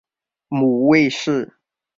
[0.47, 1.53] 母魏氏。